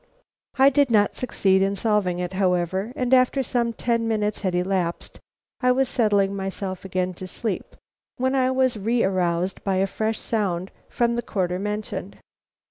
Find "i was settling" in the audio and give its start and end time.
5.59-6.35